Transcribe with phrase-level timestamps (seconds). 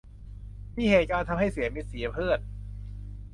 [0.77, 2.39] มีเหตุการณ์ทำให้เสียมิตรเสียเพื่อน